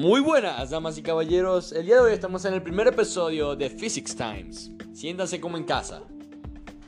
Muy 0.00 0.22
buenas, 0.22 0.70
damas 0.70 0.96
y 0.96 1.02
caballeros. 1.02 1.72
El 1.72 1.84
día 1.84 1.96
de 1.96 2.00
hoy 2.00 2.12
estamos 2.14 2.46
en 2.46 2.54
el 2.54 2.62
primer 2.62 2.86
episodio 2.86 3.54
de 3.54 3.68
Physics 3.68 4.16
Times. 4.16 4.70
Siéntanse 4.94 5.38
como 5.42 5.58
en 5.58 5.64
casa. 5.64 6.04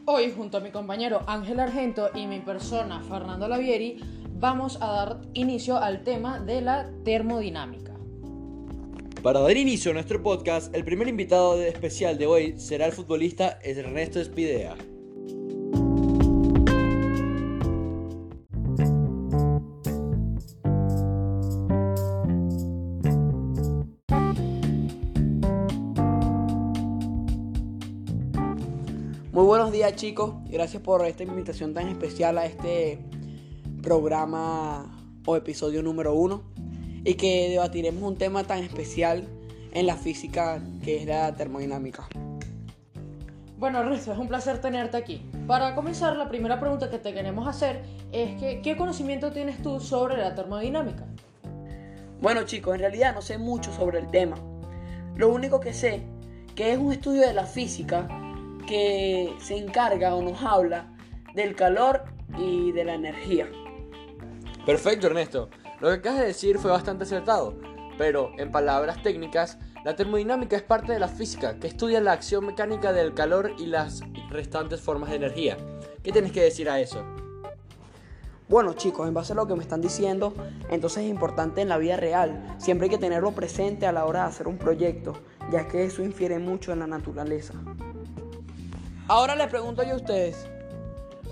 Hoy, 0.07 0.33
junto 0.35 0.57
a 0.57 0.61
mi 0.61 0.71
compañero 0.71 1.21
Ángel 1.27 1.61
Argento 1.61 2.09
y 2.15 2.27
mi 2.27 2.41
persona 2.41 3.03
Fernando 3.03 3.49
Lavieri, 3.49 4.01
vamos 4.39 4.79
a 4.81 4.87
dar 4.87 5.21
inicio 5.35 5.77
al 5.77 6.05
tema 6.05 6.41
de 6.41 6.63
la 6.63 6.91
termodinámica. 7.05 7.93
Para 9.23 9.41
dar 9.41 9.59
inicio 9.59 9.91
a 9.91 9.95
nuestro 9.95 10.23
podcast, 10.23 10.75
el 10.75 10.83
primer 10.83 11.07
invitado 11.07 11.61
especial 11.63 12.17
de 12.17 12.27
hoy 12.27 12.59
será 12.59 12.87
el 12.87 12.93
futbolista 12.93 13.59
Ernesto 13.63 14.21
Espidea. 14.21 14.75
Chicos, 29.91 30.35
gracias 30.49 30.81
por 30.81 31.05
esta 31.05 31.25
invitación 31.25 31.75
tan 31.75 31.89
especial 31.89 32.39
a 32.39 32.47
este 32.47 32.99
programa 33.83 34.87
o 35.27 35.35
episodio 35.35 35.83
número 35.83 36.15
uno 36.15 36.45
y 37.05 37.15
que 37.15 37.49
debatiremos 37.51 38.03
un 38.05 38.17
tema 38.17 38.45
tan 38.45 38.63
especial 38.63 39.27
en 39.73 39.87
la 39.87 39.97
física 39.97 40.63
que 40.85 40.99
es 40.99 41.07
la 41.07 41.35
termodinámica. 41.35 42.09
Bueno, 43.59 43.81
Ernesto, 43.81 44.13
es 44.13 44.19
un 44.19 44.29
placer 44.29 44.61
tenerte 44.61 44.97
aquí. 44.97 45.29
Para 45.49 45.75
comenzar, 45.75 46.17
la 46.17 46.29
primera 46.29 46.61
pregunta 46.61 46.89
que 46.89 46.99
te 46.99 47.13
queremos 47.13 47.49
hacer 47.49 47.83
es 48.13 48.41
que, 48.41 48.63
¿qué 48.63 48.77
conocimiento 48.77 49.33
tienes 49.33 49.61
tú 49.63 49.81
sobre 49.81 50.17
la 50.17 50.35
termodinámica? 50.37 51.07
Bueno 52.21 52.45
chicos, 52.45 52.75
en 52.75 52.81
realidad 52.81 53.15
no 53.15 53.21
sé 53.21 53.37
mucho 53.37 53.73
sobre 53.73 53.99
el 53.99 54.09
tema. 54.11 54.37
Lo 55.17 55.29
único 55.29 55.59
que 55.59 55.75
sé 55.75 56.03
que 56.55 56.73
es 56.73 56.79
un 56.79 56.93
estudio 56.93 57.23
de 57.23 57.35
la 57.35 57.47
física 57.47 58.22
que 58.73 59.37
se 59.39 59.59
encarga 59.59 60.15
o 60.15 60.23
nos 60.23 60.43
habla 60.43 60.87
del 61.35 61.55
calor 61.55 62.05
y 62.39 62.73
de 62.73 62.87
la 62.87 62.95
energía. 62.95 63.47
Perfecto, 64.65 65.09
Ernesto. 65.09 65.51
Lo 65.81 65.89
que 65.89 65.97
acabas 65.97 66.21
de 66.21 66.27
decir 66.29 66.57
fue 66.57 66.71
bastante 66.71 67.05
acertado, 67.05 67.55
pero 67.99 68.31
en 68.39 68.51
palabras 68.51 69.03
técnicas, 69.03 69.59
la 69.85 69.95
termodinámica 69.95 70.57
es 70.57 70.63
parte 70.63 70.95
de 70.95 71.01
la 71.01 71.09
física 71.09 71.59
que 71.59 71.67
estudia 71.67 72.01
la 72.01 72.13
acción 72.13 72.47
mecánica 72.47 72.95
del 72.95 73.13
calor 73.13 73.53
y 73.59 73.67
las 73.67 74.01
restantes 74.31 74.81
formas 74.81 75.11
de 75.11 75.17
energía. 75.17 75.59
¿Qué 76.03 76.11
tienes 76.11 76.33
que 76.33 76.41
decir 76.41 76.71
a 76.71 76.81
eso? 76.81 77.05
Bueno 78.49 78.73
chicos, 78.73 79.07
en 79.07 79.13
base 79.13 79.35
a 79.35 79.37
lo 79.37 79.47
que 79.47 79.55
me 79.55 79.63
están 79.63 79.83
diciendo, 79.83 80.33
entonces 80.71 81.05
es 81.05 81.11
importante 81.11 81.61
en 81.61 81.69
la 81.69 81.77
vida 81.77 81.99
real. 81.99 82.57
Siempre 82.57 82.87
hay 82.87 82.91
que 82.91 82.99
tenerlo 82.99 83.33
presente 83.33 83.87
a 83.87 83.93
la 83.93 84.07
hora 84.07 84.23
de 84.23 84.29
hacer 84.29 84.49
un 84.49 84.57
proyecto, 84.57 85.13
ya 85.51 85.69
que 85.69 85.85
eso 85.85 86.03
infiere 86.03 86.39
mucho 86.39 86.73
en 86.73 86.79
la 86.79 86.87
naturaleza. 86.87 87.53
Ahora 89.15 89.37
les 89.37 89.49
pregunto 89.49 89.83
yo 89.83 89.93
a 89.93 89.97
ustedes, 89.97 90.49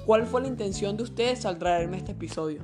¿cuál 0.05 0.27
fue 0.27 0.43
la 0.43 0.49
intención 0.49 0.99
de 0.99 1.03
ustedes 1.03 1.47
al 1.47 1.59
traerme 1.59 1.97
este 1.97 2.13
episodio? 2.13 2.61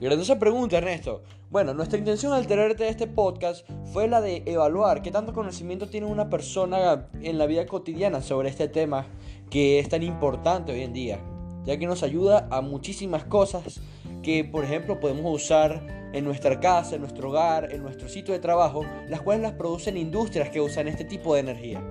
Grandiosa 0.00 0.40
pregunta, 0.40 0.78
Ernesto. 0.78 1.22
Bueno, 1.50 1.72
nuestra 1.72 2.00
intención 2.00 2.32
al 2.32 2.48
traerte 2.48 2.88
este 2.88 3.06
podcast 3.06 3.64
fue 3.92 4.08
la 4.08 4.20
de 4.20 4.42
evaluar 4.44 5.02
qué 5.02 5.12
tanto 5.12 5.32
conocimiento 5.32 5.88
tiene 5.88 6.08
una 6.08 6.28
persona 6.28 7.06
en 7.22 7.38
la 7.38 7.46
vida 7.46 7.64
cotidiana 7.64 8.20
sobre 8.22 8.48
este 8.48 8.66
tema 8.66 9.06
que 9.50 9.78
es 9.78 9.88
tan 9.88 10.02
importante 10.02 10.72
hoy 10.72 10.82
en 10.82 10.92
día, 10.92 11.20
ya 11.64 11.78
que 11.78 11.86
nos 11.86 12.02
ayuda 12.02 12.48
a 12.50 12.60
muchísimas 12.60 13.22
cosas 13.22 13.80
que, 14.24 14.42
por 14.42 14.64
ejemplo, 14.64 14.98
podemos 14.98 15.32
usar 15.32 16.10
en 16.12 16.24
nuestra 16.24 16.58
casa, 16.58 16.96
en 16.96 17.02
nuestro 17.02 17.28
hogar, 17.28 17.72
en 17.72 17.84
nuestro 17.84 18.08
sitio 18.08 18.34
de 18.34 18.40
trabajo, 18.40 18.84
las 19.08 19.20
cuales 19.20 19.42
las 19.42 19.52
producen 19.52 19.96
industrias 19.96 20.50
que 20.50 20.60
usan 20.60 20.88
este 20.88 21.04
tipo 21.04 21.34
de 21.34 21.40
energía. 21.40 21.84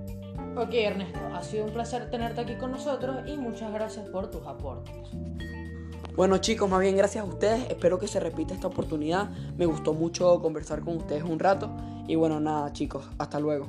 Ok, 0.58 0.74
Ernesto, 0.74 1.20
ha 1.34 1.44
sido 1.44 1.66
un 1.66 1.72
placer 1.72 2.10
tenerte 2.10 2.40
aquí 2.40 2.56
con 2.56 2.72
nosotros 2.72 3.18
y 3.28 3.36
muchas 3.36 3.74
gracias 3.74 4.08
por 4.08 4.32
tus 4.32 4.48
aportes. 4.48 4.96
Bueno 6.16 6.38
chicos, 6.38 6.70
más 6.70 6.80
bien 6.80 6.96
gracias 6.96 7.26
a 7.26 7.28
ustedes. 7.28 7.70
Espero 7.70 8.00
que 8.00 8.08
se 8.08 8.22
repita 8.22 8.54
esta 8.54 8.68
oportunidad. 8.68 9.30
Me 9.58 9.66
gustó 9.66 9.94
mucho 9.94 10.42
conversar 10.42 10.80
con 10.80 10.96
ustedes 10.96 11.24
un 11.24 11.40
rato. 11.40 11.70
Y 12.08 12.16
bueno, 12.16 12.40
nada 12.40 12.72
chicos, 12.72 13.06
hasta 13.18 13.38
luego. 13.42 13.68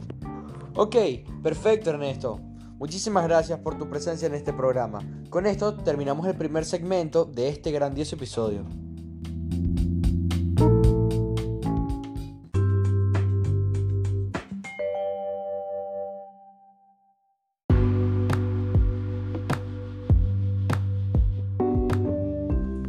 Ok, 0.76 0.94
perfecto 1.42 1.90
Ernesto. 1.90 2.38
Muchísimas 2.78 3.24
gracias 3.24 3.58
por 3.58 3.76
tu 3.78 3.88
presencia 3.88 4.26
en 4.26 4.34
este 4.34 4.52
programa. 4.52 5.00
Con 5.28 5.46
esto 5.46 5.74
terminamos 5.74 6.26
el 6.28 6.36
primer 6.36 6.64
segmento 6.64 7.24
de 7.24 7.48
este 7.48 7.72
grandioso 7.72 8.14
episodio. 8.14 8.64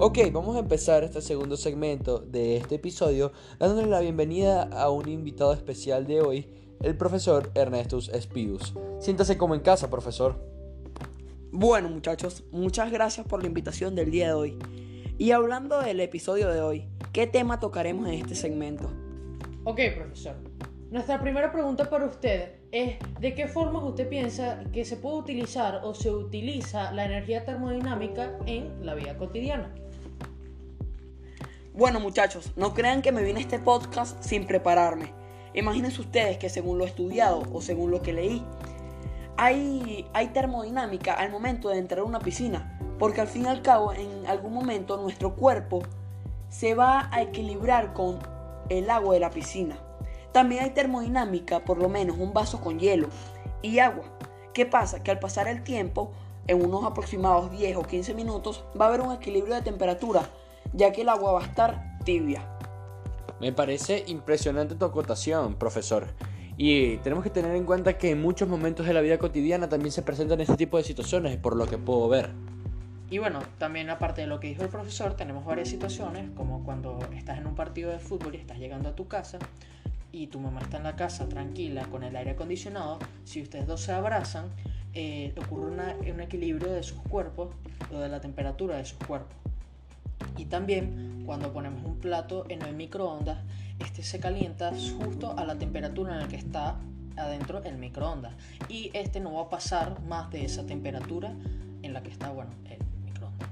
Ok, 0.09 0.19
vamos 0.31 0.55
a 0.55 0.59
empezar 0.59 1.03
este 1.03 1.21
segundo 1.21 1.57
segmento 1.57 2.19
de 2.19 2.55
este 2.55 2.75
episodio 2.75 3.33
dándole 3.59 3.89
la 3.89 3.99
bienvenida 3.99 4.63
a 4.71 4.89
un 4.89 5.09
invitado 5.09 5.51
especial 5.51 6.07
de 6.07 6.21
hoy, 6.21 6.49
el 6.81 6.95
profesor 6.95 7.51
Ernestus 7.55 8.07
Espidus. 8.07 8.73
Siéntase 9.01 9.37
como 9.37 9.53
en 9.53 9.59
casa, 9.59 9.89
profesor. 9.89 10.41
Bueno 11.51 11.89
muchachos, 11.89 12.45
muchas 12.51 12.89
gracias 12.89 13.27
por 13.27 13.41
la 13.41 13.47
invitación 13.47 13.95
del 13.95 14.09
día 14.09 14.27
de 14.27 14.33
hoy. 14.33 14.57
Y 15.17 15.31
hablando 15.31 15.81
del 15.81 15.99
episodio 15.99 16.47
de 16.53 16.61
hoy, 16.61 16.87
¿qué 17.11 17.27
tema 17.27 17.59
tocaremos 17.59 18.07
en 18.07 18.13
este 18.13 18.35
segmento? 18.35 18.89
Ok, 19.65 19.81
profesor. 19.93 20.37
Nuestra 20.89 21.19
primera 21.19 21.51
pregunta 21.51 21.89
para 21.89 22.05
usted 22.05 22.53
es 22.71 22.95
¿de 23.19 23.35
qué 23.35 23.47
formas 23.49 23.83
usted 23.83 24.07
piensa 24.07 24.63
que 24.71 24.85
se 24.85 24.95
puede 24.95 25.17
utilizar 25.17 25.81
o 25.83 25.93
se 25.93 26.09
utiliza 26.11 26.93
la 26.93 27.03
energía 27.03 27.43
termodinámica 27.43 28.39
en 28.45 28.85
la 28.85 28.95
vida 28.95 29.17
cotidiana? 29.17 29.75
Bueno 31.77 31.99
muchachos, 31.99 32.53
no 32.55 32.73
crean 32.73 33.03
que 33.03 33.11
me 33.11 33.21
vine 33.21 33.39
este 33.39 33.59
podcast 33.59 34.19
sin 34.23 34.47
prepararme. 34.47 35.13
Imagínense 35.53 36.01
ustedes 36.01 36.39
que 36.39 36.49
según 36.49 36.79
lo 36.79 36.85
estudiado 36.85 37.43
o 37.53 37.61
según 37.61 37.91
lo 37.91 38.01
que 38.01 38.13
leí, 38.13 38.43
hay, 39.37 40.09
hay 40.11 40.29
termodinámica 40.29 41.13
al 41.13 41.29
momento 41.29 41.69
de 41.69 41.77
entrar 41.77 41.99
a 41.99 42.05
una 42.05 42.17
piscina. 42.17 42.79
Porque 42.97 43.21
al 43.21 43.27
fin 43.27 43.43
y 43.43 43.47
al 43.47 43.61
cabo, 43.61 43.93
en 43.93 44.25
algún 44.25 44.55
momento 44.55 44.97
nuestro 44.97 45.35
cuerpo 45.35 45.83
se 46.49 46.73
va 46.73 47.09
a 47.11 47.21
equilibrar 47.21 47.93
con 47.93 48.17
el 48.69 48.89
agua 48.89 49.13
de 49.13 49.19
la 49.19 49.29
piscina. 49.29 49.77
También 50.31 50.63
hay 50.63 50.71
termodinámica, 50.71 51.63
por 51.63 51.77
lo 51.77 51.89
menos 51.89 52.17
un 52.17 52.33
vaso 52.33 52.59
con 52.59 52.79
hielo 52.79 53.09
y 53.61 53.77
agua. 53.77 54.05
¿Qué 54.51 54.65
pasa? 54.65 55.03
Que 55.03 55.11
al 55.11 55.19
pasar 55.19 55.47
el 55.47 55.63
tiempo, 55.63 56.11
en 56.47 56.65
unos 56.65 56.83
aproximados 56.85 57.51
10 57.51 57.77
o 57.77 57.83
15 57.83 58.15
minutos, 58.15 58.63
va 58.81 58.85
a 58.85 58.87
haber 58.87 59.01
un 59.01 59.13
equilibrio 59.13 59.53
de 59.53 59.61
temperatura 59.61 60.27
ya 60.73 60.91
que 60.91 61.01
el 61.01 61.09
agua 61.09 61.33
va 61.33 61.41
a 61.41 61.45
estar 61.45 61.99
tibia. 62.03 62.41
Me 63.39 63.51
parece 63.51 64.03
impresionante 64.07 64.75
tu 64.75 64.85
acotación, 64.85 65.55
profesor. 65.55 66.07
Y 66.57 66.97
tenemos 66.97 67.23
que 67.23 67.29
tener 67.29 67.55
en 67.55 67.65
cuenta 67.65 67.97
que 67.97 68.11
en 68.11 68.21
muchos 68.21 68.49
momentos 68.49 68.87
de 68.87 68.93
la 68.93 69.01
vida 69.01 69.19
cotidiana 69.19 69.69
también 69.69 69.91
se 69.91 70.01
presentan 70.01 70.41
este 70.41 70.57
tipo 70.57 70.77
de 70.77 70.83
situaciones, 70.83 71.37
por 71.37 71.55
lo 71.55 71.67
que 71.67 71.77
puedo 71.77 72.09
ver. 72.09 72.31
Y 73.09 73.19
bueno, 73.19 73.39
también 73.57 73.89
aparte 73.89 74.21
de 74.21 74.27
lo 74.27 74.39
que 74.39 74.47
dijo 74.47 74.63
el 74.63 74.69
profesor, 74.69 75.13
tenemos 75.13 75.45
varias 75.45 75.69
situaciones, 75.69 76.29
como 76.35 76.63
cuando 76.63 76.99
estás 77.15 77.37
en 77.37 77.47
un 77.47 77.55
partido 77.55 77.91
de 77.91 77.99
fútbol 77.99 78.35
y 78.35 78.37
estás 78.37 78.57
llegando 78.57 78.89
a 78.89 78.95
tu 78.95 79.07
casa 79.07 79.37
y 80.11 80.27
tu 80.27 80.39
mamá 80.39 80.61
está 80.61 80.77
en 80.77 80.83
la 80.83 80.95
casa 80.95 81.29
tranquila 81.29 81.85
con 81.85 82.03
el 82.03 82.15
aire 82.15 82.31
acondicionado, 82.31 82.97
si 83.23 83.41
ustedes 83.41 83.67
dos 83.67 83.81
se 83.81 83.91
abrazan, 83.91 84.49
eh, 84.93 85.33
ocurre 85.37 85.71
un 86.11 86.21
equilibrio 86.21 86.71
de 86.73 86.81
sus 86.81 86.99
cuerpos 87.03 87.49
o 87.93 87.99
de 87.99 88.09
la 88.09 88.19
temperatura 88.19 88.77
de 88.77 88.85
sus 88.85 88.97
cuerpos. 88.97 89.37
Y 90.37 90.45
también 90.45 91.23
cuando 91.25 91.51
ponemos 91.51 91.83
un 91.83 91.99
plato 91.99 92.45
en 92.49 92.61
el 92.61 92.75
microondas, 92.75 93.39
este 93.79 94.01
se 94.03 94.19
calienta 94.19 94.71
justo 94.97 95.37
a 95.37 95.43
la 95.43 95.57
temperatura 95.57 96.13
en 96.13 96.19
la 96.19 96.27
que 96.27 96.37
está 96.37 96.77
adentro 97.17 97.63
el 97.63 97.77
microondas. 97.77 98.33
Y 98.69 98.91
este 98.93 99.19
no 99.19 99.33
va 99.33 99.43
a 99.43 99.49
pasar 99.49 100.01
más 100.03 100.31
de 100.31 100.45
esa 100.45 100.65
temperatura 100.65 101.33
en 101.81 101.93
la 101.93 102.01
que 102.01 102.09
está, 102.09 102.29
bueno, 102.29 102.51
el 102.69 102.79
microondas. 103.03 103.49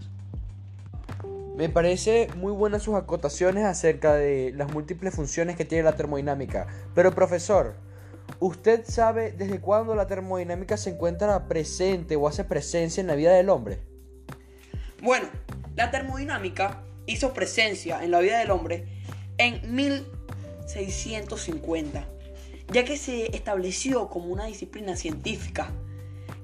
Me 1.58 1.70
parece 1.70 2.30
muy 2.38 2.52
buenas 2.52 2.84
sus 2.84 2.96
acotaciones 2.96 3.66
acerca 3.66 4.14
de 4.14 4.54
las 4.56 4.72
múltiples 4.72 5.14
funciones 5.14 5.56
que 5.56 5.66
tiene 5.66 5.84
la 5.84 5.96
termodinámica. 5.96 6.68
Pero 6.94 7.14
profesor, 7.14 7.76
¿usted 8.40 8.86
sabe 8.86 9.31
desde 9.31 9.60
cuándo 9.60 9.96
la 9.96 10.08
termodinámica 10.08 10.78
se 10.78 10.92
encuentra 10.92 11.48
presente 11.48 12.16
o 12.16 12.28
hace 12.28 12.44
presencia 12.44 13.02
en 13.02 13.08
la 13.08 13.16
vida 13.16 13.34
del 13.34 13.50
hombre? 13.50 13.80
Bueno, 15.02 15.28
la 15.75 15.92
termodinámica 15.92 16.81
hizo 17.06 17.33
presencia 17.33 18.04
en 18.04 18.10
la 18.12 18.19
vida 18.19 18.39
del 18.39 18.51
hombre 18.51 18.86
en 19.38 19.75
1650, 19.75 22.07
ya 22.72 22.86
que 22.86 22.95
se 22.98 23.36
estableció 23.36 24.07
como 24.10 24.27
una 24.27 24.45
disciplina 24.45 24.95
científica 24.95 25.74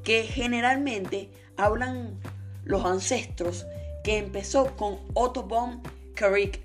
que 0.04 0.24
generalmente 0.24 1.30
hablan 1.58 2.20
los 2.64 2.86
ancestros 2.86 3.66
que 4.04 4.18
empezó 4.18 4.76
con 4.76 4.98
Otto 5.14 5.44
von 5.44 5.82
Carrick, 6.16 6.60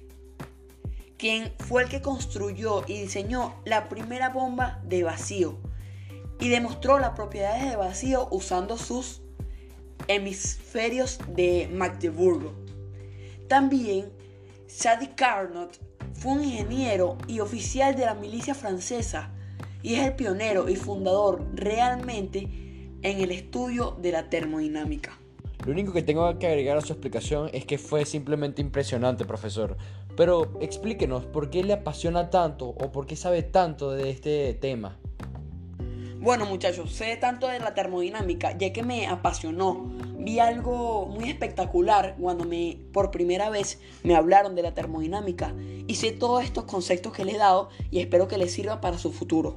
quien 1.17 1.53
fue 1.59 1.85
el 1.85 1.89
que 1.89 2.03
construyó 2.03 2.83
y 2.87 3.03
diseñó 3.03 3.55
la 3.65 3.89
primera 3.89 4.31
bomba 4.31 4.81
de 4.85 5.05
vacío 5.05 5.57
y 6.41 6.49
demostró 6.51 6.99
las 6.99 7.11
propiedades 7.11 7.71
de 7.71 7.77
vacío 7.77 8.27
usando 8.31 8.77
sus 8.77 9.23
hemisferios 10.09 11.19
de 11.35 11.69
Magdeburgo. 11.73 12.53
También 13.49 14.11
Sadi 14.67 15.09
Carnot 15.09 15.79
fue 16.15 16.33
un 16.33 16.45
ingeniero 16.45 17.19
y 17.29 17.41
oficial 17.41 17.95
de 17.95 18.07
la 18.07 18.15
milicia 18.15 18.55
francesa 18.55 19.33
y 19.83 19.95
es 19.95 20.07
el 20.07 20.17
pionero 20.17 20.69
y 20.69 20.77
fundador 20.77 21.47
realmente 21.55 22.49
en 23.03 23.21
el 23.21 23.31
estudio 23.31 23.97
de 24.01 24.13
la 24.13 24.29
termodinámica. 24.29 25.19
Lo 25.65 25.73
único 25.73 25.93
que 25.93 26.03
tengo 26.03 26.39
que 26.39 26.47
agregar 26.47 26.77
a 26.77 26.81
su 26.81 26.93
explicación 26.93 27.51
es 27.53 27.65
que 27.65 27.79
fue 27.79 28.05
simplemente 28.05 28.63
impresionante, 28.63 29.25
profesor. 29.25 29.77
Pero 30.17 30.59
explíquenos 30.61 31.27
por 31.27 31.51
qué 31.51 31.63
le 31.63 31.73
apasiona 31.73 32.31
tanto 32.31 32.69
o 32.69 32.93
por 32.93 33.07
qué 33.07 33.17
sabe 33.17 33.43
tanto 33.43 33.91
de 33.91 34.11
este 34.11 34.55
tema. 34.55 34.99
Bueno 36.27 36.45
muchachos, 36.45 36.91
sé 36.91 37.17
tanto 37.17 37.47
de 37.47 37.61
la 37.61 37.73
termodinámica 37.73 38.51
ya 38.59 38.73
que 38.73 38.83
me 38.83 39.07
apasionó. 39.07 39.93
Vi 40.19 40.41
algo 40.41 41.07
muy 41.07 41.31
espectacular 41.31 42.17
cuando 42.19 42.45
me 42.45 42.81
por 42.93 43.13
primera 43.13 43.49
vez 43.49 43.81
me 44.03 44.17
hablaron 44.17 44.57
de 44.57 44.63
la 44.63 44.75
termodinámica 44.75 45.55
y 45.87 45.95
sé 45.95 46.11
todos 46.11 46.43
estos 46.43 46.65
conceptos 46.65 47.13
que 47.13 47.25
le 47.25 47.35
he 47.35 47.39
dado 47.39 47.69
y 47.93 48.01
espero 48.01 48.27
que 48.27 48.39
les 48.39 48.53
sirva 48.53 48.81
para 48.81 48.99
su 48.99 49.13
futuro. 49.13 49.57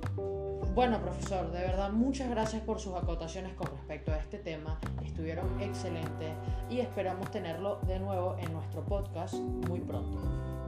Bueno, 0.75 1.01
profesor, 1.01 1.51
de 1.51 1.61
verdad 1.61 1.89
muchas 1.89 2.29
gracias 2.29 2.61
por 2.61 2.79
sus 2.79 2.93
acotaciones 2.93 3.55
con 3.55 3.65
respecto 3.71 4.11
a 4.11 4.17
este 4.19 4.37
tema. 4.37 4.79
Estuvieron 5.03 5.59
excelentes 5.59 6.35
y 6.69 6.81
esperamos 6.81 7.31
tenerlo 7.31 7.79
de 7.87 7.97
nuevo 7.97 8.35
en 8.37 8.53
nuestro 8.53 8.85
podcast 8.85 9.33
muy 9.33 9.79
pronto. 9.79 10.58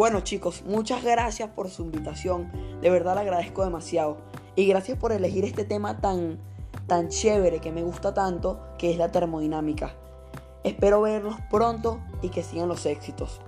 Bueno 0.00 0.20
chicos, 0.20 0.62
muchas 0.64 1.04
gracias 1.04 1.50
por 1.50 1.68
su 1.68 1.82
invitación. 1.82 2.50
De 2.80 2.88
verdad 2.88 3.16
le 3.16 3.20
agradezco 3.20 3.64
demasiado. 3.64 4.16
Y 4.56 4.64
gracias 4.64 4.96
por 4.96 5.12
elegir 5.12 5.44
este 5.44 5.66
tema 5.66 6.00
tan, 6.00 6.38
tan 6.86 7.10
chévere 7.10 7.60
que 7.60 7.70
me 7.70 7.82
gusta 7.82 8.14
tanto, 8.14 8.62
que 8.78 8.90
es 8.90 8.96
la 8.96 9.12
termodinámica. 9.12 9.94
Espero 10.64 11.02
verlos 11.02 11.36
pronto 11.50 12.00
y 12.22 12.30
que 12.30 12.42
sigan 12.42 12.68
los 12.68 12.86
éxitos. 12.86 13.42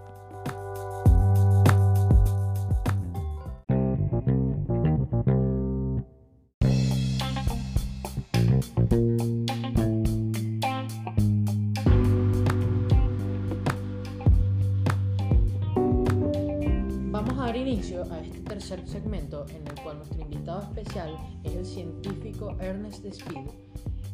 Dar 17.53 17.61
inicio 17.61 18.11
a 18.11 18.19
este 18.21 18.39
tercer 18.41 18.89
segmento 18.89 19.45
en 19.51 19.67
el 19.67 19.75
cual 19.83 19.99
nuestro 19.99 20.23
invitado 20.23 20.63
especial 20.63 21.15
es 21.45 21.55
el 21.55 21.67
científico 21.67 22.57
Ernest 22.59 23.05
Speed, 23.05 23.47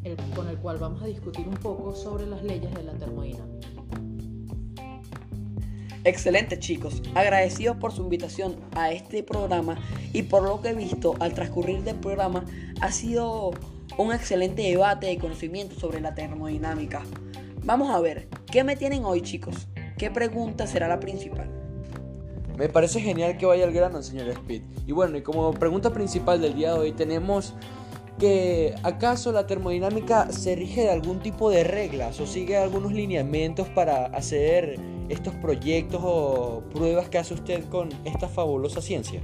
el- 0.02 0.17
con 0.35 0.49
el 0.49 0.56
cual 0.58 0.79
vamos 0.79 1.00
a 1.05 1.06
discutir 1.06 1.46
un 1.46 1.55
poco 1.55 1.94
sobre 1.94 2.26
las 2.26 2.43
leyes 2.43 2.75
de 2.75 2.82
la 2.82 2.94
termodinámica. 2.94 3.69
Excelente 6.02 6.58
chicos, 6.58 7.00
agradecidos 7.14 7.76
por 7.76 7.93
su 7.93 8.02
invitación 8.02 8.56
a 8.75 8.90
este 8.90 9.23
programa 9.23 9.76
y 10.12 10.25
por 10.25 10.43
lo 10.43 10.61
que 10.61 10.70
he 10.70 10.75
visto 10.75 11.14
al 11.20 11.32
transcurrir 11.32 11.85
del 11.85 11.96
programa 11.96 12.44
ha 12.81 12.90
sido 12.90 13.52
un 13.99 14.12
excelente 14.12 14.62
debate 14.62 15.06
de 15.06 15.19
conocimiento 15.19 15.79
sobre 15.79 16.00
la 16.00 16.12
termodinámica. 16.12 17.05
Vamos 17.62 17.90
a 17.90 18.00
ver, 18.00 18.29
¿qué 18.50 18.64
me 18.64 18.75
tienen 18.75 19.05
hoy 19.05 19.23
chicos? 19.23 19.69
¿Qué 19.96 20.11
pregunta 20.11 20.67
será 20.67 20.88
la 20.88 20.99
principal? 20.99 21.57
Me 22.58 22.69
parece 22.69 23.00
genial 23.00 23.38
que 23.38 23.46
vaya 23.46 23.62
al 23.62 23.72
grano, 23.72 24.02
señor 24.02 24.26
Speed. 24.31 24.62
Y 24.84 24.90
bueno, 24.90 25.16
y 25.16 25.22
como 25.22 25.52
pregunta 25.52 25.93
principal 25.93 26.40
del 26.40 26.56
día 26.56 26.72
de 26.72 26.81
hoy 26.81 26.93
tenemos 26.93 27.55
que 28.19 28.75
¿acaso 28.82 29.31
la 29.31 29.46
termodinámica 29.46 30.32
se 30.32 30.56
rige 30.56 30.82
de 30.82 30.90
algún 30.90 31.20
tipo 31.20 31.50
de 31.50 31.62
reglas 31.62 32.19
o 32.19 32.26
sigue 32.26 32.56
algunos 32.56 32.90
lineamientos 32.90 33.69
para 33.69 34.06
hacer 34.06 34.75
estos 35.08 35.37
proyectos 35.37 36.00
o 36.02 36.64
pruebas 36.75 37.08
que 37.08 37.19
hace 37.19 37.34
usted 37.34 37.62
con 37.69 37.90
esta 38.05 38.26
fabulosa 38.26 38.82
ciencia? 38.82 39.20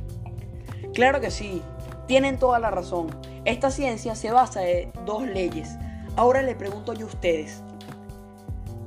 Claro 0.92 1.20
que 1.20 1.32
sí, 1.32 1.60
tienen 2.06 2.38
toda 2.38 2.60
la 2.60 2.70
razón. 2.70 3.08
Esta 3.44 3.72
ciencia 3.72 4.14
se 4.14 4.30
basa 4.30 4.64
en 4.64 4.92
dos 5.06 5.26
leyes. 5.26 5.70
Ahora 6.14 6.40
le 6.40 6.54
pregunto 6.54 6.94
yo 6.94 7.06
a 7.06 7.08
ustedes. 7.08 7.64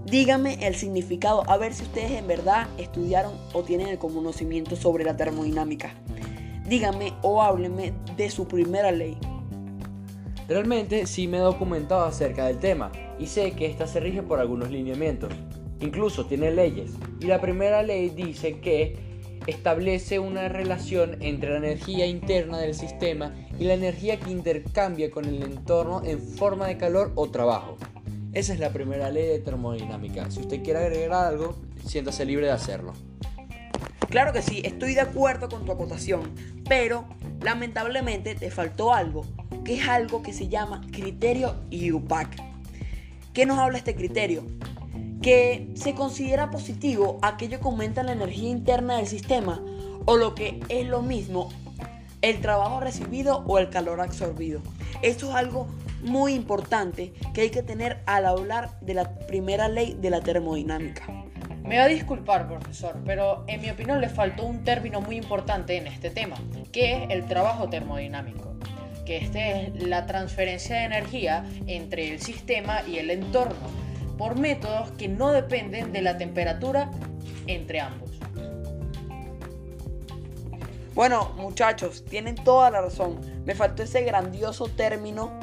Díganme 0.09 0.65
el 0.65 0.73
significado, 0.73 1.43
a 1.49 1.57
ver 1.57 1.73
si 1.73 1.83
ustedes 1.83 2.11
en 2.11 2.27
verdad 2.27 2.69
estudiaron 2.77 3.33
o 3.51 3.63
tienen 3.63 3.89
el 3.89 3.97
conocimiento 3.97 4.77
sobre 4.77 5.03
la 5.03 5.17
termodinámica. 5.17 5.95
Díganme 6.65 7.11
o 7.23 7.41
háblenme 7.41 7.91
de 8.15 8.29
su 8.29 8.47
primera 8.47 8.93
ley. 8.93 9.17
Realmente 10.47 11.07
sí 11.07 11.27
me 11.27 11.37
he 11.37 11.41
documentado 11.41 12.05
acerca 12.05 12.45
del 12.45 12.57
tema 12.57 12.89
y 13.19 13.27
sé 13.27 13.51
que 13.51 13.65
esta 13.65 13.85
se 13.85 13.99
rige 13.99 14.23
por 14.23 14.39
algunos 14.39 14.71
lineamientos. 14.71 15.33
Incluso 15.81 16.25
tiene 16.25 16.51
leyes. 16.51 16.91
Y 17.19 17.25
la 17.25 17.41
primera 17.41 17.83
ley 17.83 18.09
dice 18.09 18.61
que 18.61 18.95
establece 19.45 20.19
una 20.19 20.47
relación 20.47 21.21
entre 21.21 21.49
la 21.49 21.57
energía 21.57 22.05
interna 22.05 22.59
del 22.59 22.75
sistema 22.75 23.35
y 23.59 23.65
la 23.65 23.73
energía 23.73 24.17
que 24.17 24.31
intercambia 24.31 25.11
con 25.11 25.25
el 25.25 25.43
entorno 25.43 26.01
en 26.05 26.21
forma 26.21 26.67
de 26.67 26.77
calor 26.77 27.11
o 27.15 27.29
trabajo. 27.29 27.75
Esa 28.37 28.53
es 28.53 28.59
la 28.59 28.69
primera 28.69 29.09
ley 29.09 29.25
de 29.25 29.39
termodinámica. 29.39 30.29
Si 30.29 30.41
usted 30.41 30.61
quiere 30.61 30.77
agregar 30.77 31.25
algo, 31.25 31.55
siéntase 31.87 32.23
libre 32.23 32.45
de 32.45 32.51
hacerlo. 32.51 32.93
Claro 34.11 34.31
que 34.31 34.43
sí, 34.43 34.61
estoy 34.63 34.93
de 34.93 35.01
acuerdo 35.01 35.49
con 35.49 35.65
tu 35.65 35.71
acotación, 35.71 36.35
pero 36.69 37.05
lamentablemente 37.41 38.35
te 38.35 38.51
faltó 38.51 38.93
algo, 38.93 39.25
que 39.65 39.79
es 39.79 39.89
algo 39.89 40.21
que 40.21 40.33
se 40.33 40.49
llama 40.49 40.81
criterio 40.91 41.55
IUPAC. 41.71 42.27
¿Qué 43.33 43.47
nos 43.47 43.57
habla 43.57 43.79
este 43.79 43.95
criterio? 43.95 44.43
Que 45.23 45.71
se 45.73 45.95
considera 45.95 46.51
positivo 46.51 47.17
aquello 47.23 47.59
que 47.59 47.65
aumenta 47.65 48.03
la 48.03 48.11
energía 48.11 48.49
interna 48.49 48.97
del 48.97 49.07
sistema 49.07 49.63
o 50.05 50.15
lo 50.15 50.35
que 50.35 50.59
es 50.69 50.85
lo 50.85 51.01
mismo, 51.01 51.49
el 52.21 52.39
trabajo 52.39 52.81
recibido 52.81 53.43
o 53.47 53.57
el 53.57 53.71
calor 53.71 53.99
absorbido. 53.99 54.61
Esto 55.01 55.29
es 55.29 55.35
algo 55.35 55.67
muy 56.01 56.33
importante 56.33 57.13
que 57.33 57.41
hay 57.41 57.49
que 57.49 57.63
tener 57.63 58.01
al 58.05 58.25
hablar 58.25 58.79
de 58.81 58.93
la 58.93 59.17
primera 59.27 59.67
ley 59.67 59.97
de 59.99 60.09
la 60.09 60.21
termodinámica. 60.21 61.05
Me 61.63 61.77
va 61.77 61.83
a 61.83 61.87
disculpar, 61.87 62.47
profesor, 62.47 62.95
pero 63.05 63.43
en 63.47 63.61
mi 63.61 63.69
opinión 63.69 63.99
le 63.99 64.07
faltó 64.07 64.45
un 64.45 64.63
término 64.63 65.01
muy 65.01 65.17
importante 65.17 65.75
en 65.75 65.87
este 65.87 66.09
tema, 66.09 66.37
que 66.71 66.93
es 66.93 67.09
el 67.09 67.25
trabajo 67.25 67.69
termodinámico, 67.69 68.55
que 69.05 69.17
este 69.17 69.63
es 69.63 69.83
la 69.83 70.05
transferencia 70.05 70.77
de 70.77 70.85
energía 70.85 71.45
entre 71.67 72.13
el 72.13 72.21
sistema 72.21 72.83
y 72.87 72.99
el 72.99 73.11
entorno, 73.11 73.55
por 74.17 74.39
métodos 74.39 74.91
que 74.91 75.09
no 75.09 75.31
dependen 75.31 75.91
de 75.91 76.01
la 76.01 76.17
temperatura 76.17 76.89
entre 77.47 77.81
ambos. 77.81 78.11
Bueno, 80.95 81.33
muchachos, 81.37 82.05
tienen 82.05 82.35
toda 82.35 82.71
la 82.71 82.81
razón. 82.81 83.19
Me 83.45 83.53
faltó 83.53 83.83
ese 83.83 84.01
grandioso 84.01 84.67
término 84.67 85.37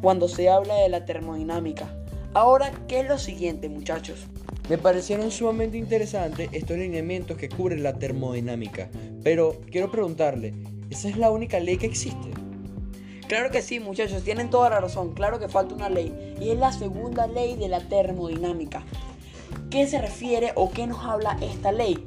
cuando 0.00 0.28
se 0.28 0.48
habla 0.48 0.74
de 0.74 0.88
la 0.88 1.04
termodinámica. 1.04 1.94
Ahora, 2.34 2.72
¿qué 2.86 3.00
es 3.00 3.08
lo 3.08 3.18
siguiente, 3.18 3.68
muchachos? 3.68 4.26
Me 4.68 4.78
parecieron 4.78 5.30
sumamente 5.30 5.78
interesantes 5.78 6.50
estos 6.52 6.76
lineamientos 6.76 7.36
que 7.36 7.48
cubren 7.48 7.82
la 7.82 7.94
termodinámica, 7.94 8.90
pero 9.24 9.56
quiero 9.70 9.90
preguntarle, 9.90 10.54
¿esa 10.90 11.08
es 11.08 11.16
la 11.16 11.30
única 11.30 11.58
ley 11.58 11.78
que 11.78 11.86
existe? 11.86 12.28
Claro 13.28 13.50
que 13.50 13.60
sí, 13.60 13.78
muchachos, 13.78 14.22
tienen 14.24 14.48
toda 14.48 14.70
la 14.70 14.80
razón. 14.80 15.12
Claro 15.12 15.38
que 15.38 15.48
falta 15.48 15.74
una 15.74 15.90
ley. 15.90 16.34
Y 16.40 16.48
es 16.48 16.58
la 16.58 16.72
segunda 16.72 17.26
ley 17.26 17.56
de 17.56 17.68
la 17.68 17.80
termodinámica. 17.80 18.82
¿Qué 19.70 19.86
se 19.86 20.00
refiere 20.00 20.52
o 20.54 20.70
qué 20.70 20.86
nos 20.86 21.04
habla 21.04 21.36
esta 21.42 21.70
ley? 21.70 22.06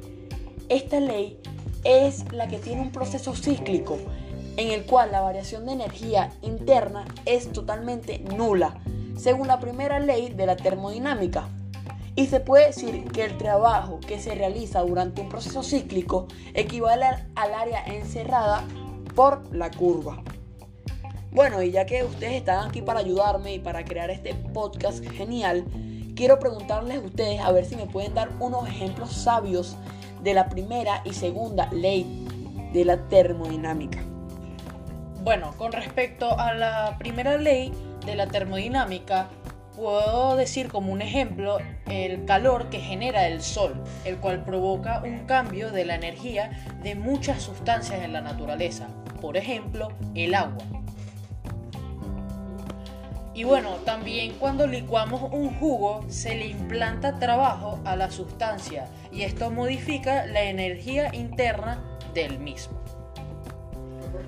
Esta 0.68 0.98
ley 0.98 1.38
es 1.84 2.24
la 2.32 2.48
que 2.48 2.58
tiene 2.58 2.82
un 2.82 2.90
proceso 2.90 3.36
cíclico 3.36 3.98
en 4.56 4.70
el 4.70 4.84
cual 4.84 5.12
la 5.12 5.20
variación 5.20 5.66
de 5.66 5.72
energía 5.72 6.30
interna 6.42 7.04
es 7.24 7.52
totalmente 7.52 8.18
nula, 8.20 8.80
según 9.16 9.48
la 9.48 9.60
primera 9.60 9.98
ley 9.98 10.30
de 10.30 10.46
la 10.46 10.56
termodinámica. 10.56 11.48
Y 12.14 12.26
se 12.26 12.40
puede 12.40 12.66
decir 12.66 13.10
que 13.10 13.24
el 13.24 13.38
trabajo 13.38 13.98
que 14.06 14.18
se 14.18 14.34
realiza 14.34 14.80
durante 14.82 15.22
un 15.22 15.30
proceso 15.30 15.62
cíclico 15.62 16.26
equivale 16.52 17.06
al 17.34 17.54
área 17.54 17.84
encerrada 17.86 18.64
por 19.14 19.42
la 19.54 19.70
curva. 19.70 20.22
Bueno, 21.30 21.62
y 21.62 21.70
ya 21.70 21.86
que 21.86 22.04
ustedes 22.04 22.34
están 22.34 22.68
aquí 22.68 22.82
para 22.82 23.00
ayudarme 23.00 23.54
y 23.54 23.58
para 23.58 23.84
crear 23.84 24.10
este 24.10 24.34
podcast 24.34 25.02
genial, 25.02 25.64
quiero 26.14 26.38
preguntarles 26.38 26.98
a 26.98 27.00
ustedes 27.00 27.40
a 27.40 27.50
ver 27.52 27.64
si 27.64 27.76
me 27.76 27.86
pueden 27.86 28.12
dar 28.12 28.28
unos 28.38 28.68
ejemplos 28.68 29.12
sabios 29.12 29.76
de 30.22 30.34
la 30.34 30.50
primera 30.50 31.00
y 31.06 31.14
segunda 31.14 31.70
ley 31.72 32.26
de 32.74 32.84
la 32.84 33.08
termodinámica. 33.08 34.11
Bueno, 35.22 35.54
con 35.56 35.70
respecto 35.70 36.36
a 36.36 36.52
la 36.52 36.96
primera 36.98 37.36
ley 37.36 37.72
de 38.04 38.16
la 38.16 38.26
termodinámica, 38.26 39.28
puedo 39.76 40.34
decir 40.34 40.66
como 40.66 40.92
un 40.92 41.00
ejemplo 41.00 41.58
el 41.88 42.24
calor 42.24 42.70
que 42.70 42.80
genera 42.80 43.28
el 43.28 43.40
sol, 43.40 43.84
el 44.04 44.16
cual 44.16 44.42
provoca 44.42 45.00
un 45.04 45.20
cambio 45.26 45.70
de 45.70 45.84
la 45.84 45.94
energía 45.94 46.50
de 46.82 46.96
muchas 46.96 47.40
sustancias 47.40 48.02
en 48.02 48.12
la 48.12 48.20
naturaleza, 48.20 48.88
por 49.20 49.36
ejemplo, 49.36 49.92
el 50.16 50.34
agua. 50.34 50.64
Y 53.32 53.44
bueno, 53.44 53.76
también 53.84 54.34
cuando 54.40 54.66
licuamos 54.66 55.22
un 55.30 55.54
jugo 55.54 56.04
se 56.08 56.34
le 56.34 56.46
implanta 56.46 57.20
trabajo 57.20 57.78
a 57.84 57.94
la 57.94 58.10
sustancia 58.10 58.88
y 59.12 59.22
esto 59.22 59.52
modifica 59.52 60.26
la 60.26 60.42
energía 60.42 61.14
interna 61.14 61.80
del 62.12 62.40
mismo. 62.40 62.81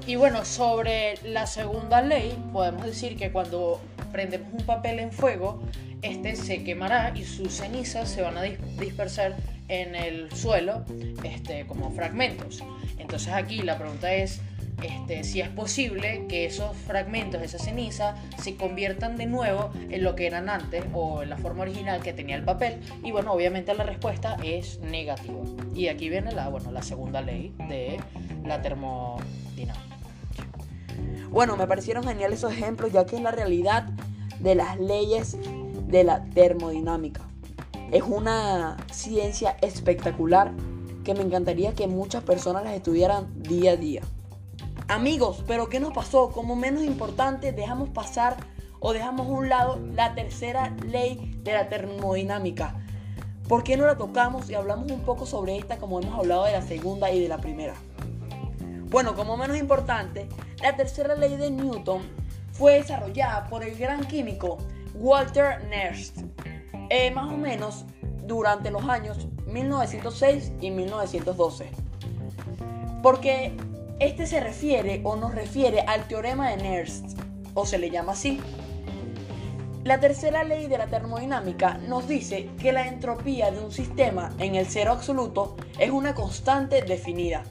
Y 0.07 0.17
bueno, 0.17 0.45
sobre 0.45 1.15
la 1.25 1.47
segunda 1.47 2.03
ley, 2.03 2.37
podemos 2.53 2.85
decir 2.85 3.17
que 3.17 3.33
cuando 3.33 3.81
prendemos 4.13 4.53
un 4.53 4.67
papel 4.67 4.99
en 4.99 5.11
fuego, 5.11 5.63
este 6.03 6.37
se 6.37 6.63
quemará 6.63 7.13
y 7.17 7.25
sus 7.25 7.55
cenizas 7.55 8.11
se 8.11 8.21
van 8.21 8.37
a 8.37 8.43
dispersar 8.43 9.35
en 9.69 9.95
el 9.95 10.31
suelo 10.33 10.85
este, 11.23 11.67
como 11.67 11.91
fragmentos. 11.91 12.63
Entonces 12.99 13.33
aquí 13.33 13.63
la 13.63 13.79
pregunta 13.79 14.13
es 14.13 14.43
este, 14.83 15.25
si 15.25 15.41
es 15.41 15.49
posible 15.49 16.27
que 16.29 16.45
esos 16.45 16.77
fragmentos, 16.77 17.41
esa 17.41 17.59
ceniza, 17.59 18.15
se 18.37 18.57
conviertan 18.57 19.17
de 19.17 19.25
nuevo 19.25 19.71
en 19.89 20.05
lo 20.05 20.15
que 20.17 20.27
eran 20.27 20.51
antes 20.51 20.85
o 20.93 21.23
en 21.23 21.31
la 21.31 21.39
forma 21.39 21.63
original 21.63 22.03
que 22.03 22.13
tenía 22.13 22.37
el 22.37 22.45
papel. 22.45 22.81
Y 23.03 23.11
bueno, 23.11 23.33
obviamente 23.33 23.73
la 23.73 23.85
respuesta 23.85 24.37
es 24.45 24.81
negativa. 24.81 25.41
Y 25.75 25.89
aquí 25.89 26.11
viene 26.11 26.33
la, 26.33 26.49
bueno, 26.49 26.71
la 26.73 26.83
segunda 26.83 27.23
ley 27.23 27.55
de 27.69 27.99
la 28.45 28.61
termodinámica. 28.61 29.44
Bueno, 31.35 31.57
me 31.57 31.67
parecieron 31.67 32.05
geniales 32.05 32.39
esos 32.39 32.53
ejemplos, 32.53 32.93
ya 32.93 33.07
que 33.07 33.17
es 33.17 33.23
la 33.23 33.33
realidad 33.33 33.89
de 34.39 34.55
las 34.55 34.79
leyes 34.79 35.37
de 35.89 36.05
la 36.05 36.23
termodinámica. 36.27 37.23
Es 37.91 38.05
una 38.05 38.77
ciencia 38.93 39.57
espectacular 39.61 40.53
que 41.03 41.13
me 41.13 41.23
encantaría 41.23 41.75
que 41.75 41.89
muchas 41.89 42.23
personas 42.23 42.63
las 42.63 42.75
estudiaran 42.75 43.43
día 43.43 43.73
a 43.73 43.77
día. 43.77 44.03
Amigos, 44.87 45.43
pero 45.45 45.69
¿qué 45.69 45.81
nos 45.81 45.93
pasó? 45.93 46.31
Como 46.31 46.55
menos 46.55 46.85
importante, 46.85 47.51
dejamos 47.51 47.89
pasar 47.89 48.37
o 48.79 48.93
dejamos 48.93 49.27
a 49.27 49.31
un 49.31 49.49
lado 49.49 49.81
la 49.93 50.15
tercera 50.15 50.73
ley 50.87 51.37
de 51.43 51.53
la 51.53 51.69
termodinámica. 51.69 52.77
¿Por 53.49 53.65
qué 53.65 53.77
no 53.77 53.87
la 53.87 53.97
tocamos 53.97 54.49
y 54.51 54.55
hablamos 54.55 54.89
un 54.93 55.01
poco 55.01 55.27
sobre 55.27 55.59
esta 55.59 55.79
como 55.79 55.99
hemos 55.99 56.17
hablado 56.17 56.45
de 56.45 56.53
la 56.53 56.63
segunda 56.63 57.11
y 57.11 57.21
de 57.21 57.29
la 57.29 57.39
primera? 57.39 57.75
Bueno, 58.95 59.17
como 59.17 59.37
menos 59.37 59.59
importante, 59.59 60.29
la 60.63 60.77
tercera 60.77 61.17
ley 61.17 61.37
de 61.37 61.51
Newton 61.51 62.03
fue 62.53 62.75
desarrollada 62.75 63.49
por 63.49 63.65
el 63.65 63.77
gran 63.77 64.05
químico 64.07 64.59
Walter 64.95 65.65
Nernst, 65.65 66.19
eh, 66.91 67.11
más 67.11 67.33
o 67.33 67.37
menos 67.37 67.87
durante 68.25 68.71
los 68.71 68.85
años 68.85 69.27
1906 69.49 70.53
y 70.61 70.71
1912. 70.71 71.71
Porque 73.03 73.57
este 73.99 74.29
se 74.29 74.39
refiere 74.39 75.01
o 75.03 75.17
nos 75.17 75.35
refiere 75.35 75.81
al 75.81 76.07
teorema 76.07 76.51
de 76.51 76.59
Nernst, 76.59 77.19
o 77.55 77.67
se 77.67 77.79
le 77.79 77.91
llama 77.91 78.13
así. 78.13 78.41
La 79.83 79.99
tercera 79.99 80.45
ley 80.45 80.69
de 80.69 80.79
la 80.79 80.87
termodinámica 80.87 81.79
nos 81.79 82.07
dice 82.07 82.49
que 82.61 82.73
la 82.73 82.87
entropía 82.87 83.51
de 83.51 83.59
un 83.59 83.73
sistema 83.73 84.33
en 84.39 84.55
el 84.55 84.67
cero 84.67 84.93
absoluto 84.93 85.57
es 85.81 85.91
una 85.91 86.15
constante 86.15 86.81
definida. 86.83 87.43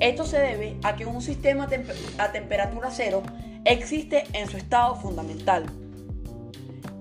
Esto 0.00 0.24
se 0.24 0.38
debe 0.38 0.76
a 0.82 0.96
que 0.96 1.04
un 1.04 1.20
sistema 1.20 1.68
a 2.16 2.32
temperatura 2.32 2.90
cero 2.90 3.22
existe 3.66 4.24
en 4.32 4.48
su 4.48 4.56
estado 4.56 4.96
fundamental. 4.96 5.66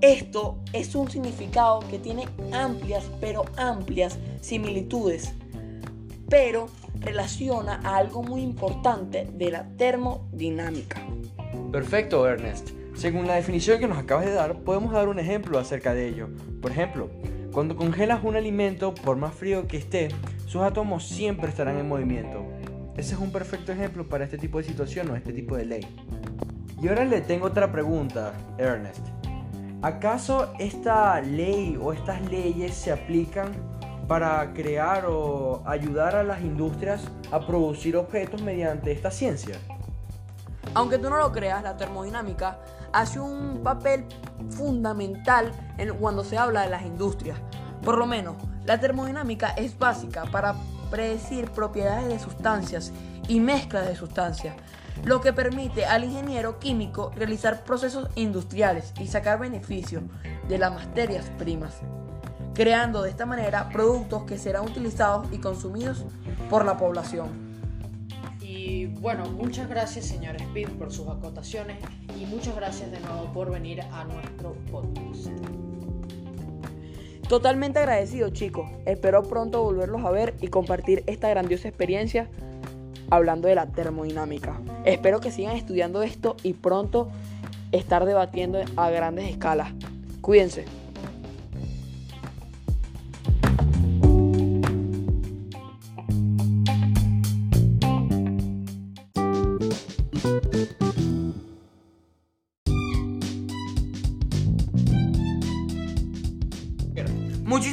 Esto 0.01 0.57
es 0.73 0.93
un 0.95 1.09
significado 1.09 1.79
que 1.89 1.97
tiene 1.97 2.27
amplias, 2.51 3.09
pero 3.21 3.45
amplias 3.55 4.19
similitudes, 4.41 5.33
pero 6.29 6.67
relaciona 6.99 7.79
a 7.85 7.95
algo 7.95 8.21
muy 8.21 8.41
importante 8.41 9.27
de 9.33 9.49
la 9.49 9.67
termodinámica. 9.77 11.01
Perfecto, 11.71 12.27
Ernest. 12.27 12.71
Según 12.95 13.27
la 13.27 13.35
definición 13.35 13.79
que 13.79 13.87
nos 13.87 13.97
acabas 13.97 14.25
de 14.25 14.33
dar, 14.33 14.57
podemos 14.59 14.91
dar 14.91 15.07
un 15.07 15.19
ejemplo 15.19 15.57
acerca 15.57 15.93
de 15.93 16.09
ello. 16.09 16.27
Por 16.61 16.71
ejemplo, 16.71 17.09
cuando 17.53 17.77
congelas 17.77 18.25
un 18.25 18.35
alimento, 18.35 18.93
por 18.93 19.15
más 19.15 19.33
frío 19.33 19.67
que 19.67 19.77
esté, 19.77 20.09
sus 20.45 20.61
átomos 20.61 21.07
siempre 21.07 21.47
estarán 21.47 21.77
en 21.77 21.87
movimiento. 21.87 22.58
Ese 22.99 23.13
es 23.15 23.21
un 23.21 23.31
perfecto 23.31 23.71
ejemplo 23.71 24.09
para 24.09 24.25
este 24.25 24.37
tipo 24.37 24.57
de 24.57 24.65
situación 24.65 25.09
o 25.09 25.15
este 25.15 25.31
tipo 25.31 25.55
de 25.55 25.63
ley. 25.63 25.87
Y 26.81 26.89
ahora 26.89 27.05
le 27.05 27.21
tengo 27.21 27.45
otra 27.45 27.71
pregunta, 27.71 28.33
Ernest. 28.57 28.99
¿Acaso 29.81 30.51
esta 30.59 31.21
ley 31.21 31.79
o 31.81 31.93
estas 31.93 32.21
leyes 32.29 32.75
se 32.75 32.91
aplican 32.91 33.53
para 34.05 34.51
crear 34.53 35.05
o 35.07 35.63
ayudar 35.65 36.13
a 36.17 36.23
las 36.23 36.41
industrias 36.41 37.01
a 37.31 37.39
producir 37.47 37.95
objetos 37.95 38.41
mediante 38.41 38.91
esta 38.91 39.11
ciencia? 39.11 39.55
Aunque 40.73 40.97
tú 40.97 41.09
no 41.09 41.19
lo 41.19 41.31
creas, 41.31 41.63
la 41.63 41.77
termodinámica 41.77 42.59
hace 42.91 43.21
un 43.21 43.61
papel 43.63 44.03
fundamental 44.49 45.53
en 45.77 45.95
cuando 45.95 46.25
se 46.25 46.37
habla 46.37 46.63
de 46.63 46.69
las 46.69 46.81
industrias. 46.81 47.39
Por 47.81 47.97
lo 47.97 48.05
menos, 48.05 48.35
la 48.65 48.77
termodinámica 48.77 49.51
es 49.51 49.79
básica 49.79 50.25
para 50.25 50.53
predecir 50.89 51.51
propiedades 51.51 52.07
de 52.07 52.19
sustancias 52.19 52.91
y 53.27 53.39
mezclas 53.39 53.87
de 53.87 53.95
sustancias, 53.95 54.55
lo 55.03 55.21
que 55.21 55.33
permite 55.33 55.85
al 55.85 56.03
ingeniero 56.03 56.59
químico 56.59 57.11
realizar 57.15 57.63
procesos 57.63 58.09
industriales 58.15 58.93
y 58.99 59.07
sacar 59.07 59.39
beneficio 59.39 60.01
de 60.47 60.57
las 60.57 60.73
materias 60.73 61.31
primas, 61.37 61.77
creando 62.53 63.01
de 63.03 63.11
esta 63.11 63.25
manera 63.25 63.69
productos 63.69 64.23
que 64.23 64.37
serán 64.37 64.65
utilizados 64.65 65.27
y 65.31 65.37
consumidos 65.37 66.05
por 66.49 66.65
la 66.65 66.77
población. 66.77 67.49
Y 68.41 68.87
bueno, 68.87 69.25
muchas 69.25 69.69
gracias 69.69 70.05
señor 70.05 70.35
Speed 70.37 70.69
por 70.71 70.91
sus 70.91 71.07
acotaciones 71.07 71.77
y 72.19 72.25
muchas 72.25 72.55
gracias 72.55 72.91
de 72.91 72.99
nuevo 72.99 73.31
por 73.31 73.51
venir 73.51 73.81
a 73.81 74.03
nuestro 74.05 74.53
podcast. 74.71 75.29
Totalmente 77.29 77.77
agradecido 77.77 78.31
chicos, 78.31 78.67
espero 78.87 79.21
pronto 79.21 79.61
volverlos 79.61 80.03
a 80.03 80.09
ver 80.09 80.33
y 80.41 80.47
compartir 80.47 81.03
esta 81.05 81.29
grandiosa 81.29 81.67
experiencia 81.67 82.27
hablando 83.11 83.47
de 83.47 83.53
la 83.53 83.67
termodinámica. 83.67 84.59
Espero 84.83 85.19
que 85.19 85.29
sigan 85.29 85.55
estudiando 85.55 86.01
esto 86.01 86.37
y 86.41 86.53
pronto 86.53 87.11
estar 87.71 88.05
debatiendo 88.05 88.57
a 88.75 88.89
grandes 88.89 89.29
escalas. 89.29 89.71
Cuídense. 90.21 90.65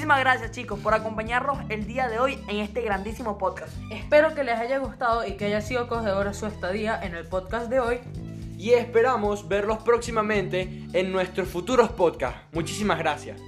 Muchísimas 0.06 0.24
gracias 0.24 0.52
chicos 0.52 0.78
por 0.78 0.94
acompañarnos 0.94 1.58
el 1.68 1.84
día 1.84 2.08
de 2.08 2.20
hoy 2.20 2.38
en 2.46 2.58
este 2.58 2.80
grandísimo 2.80 3.38
podcast. 3.38 3.72
Espero 3.90 4.36
que 4.36 4.44
les 4.44 4.54
haya 4.54 4.78
gustado 4.78 5.26
y 5.26 5.36
que 5.36 5.46
haya 5.46 5.60
sido 5.60 5.80
acogedora 5.80 6.32
su 6.32 6.46
estadía 6.46 7.02
en 7.02 7.16
el 7.16 7.26
podcast 7.26 7.68
de 7.68 7.80
hoy. 7.80 7.98
Y 8.56 8.74
esperamos 8.74 9.48
verlos 9.48 9.78
próximamente 9.78 10.86
en 10.92 11.10
nuestros 11.10 11.48
futuros 11.48 11.90
podcasts. 11.90 12.38
Muchísimas 12.52 13.00
gracias. 13.00 13.40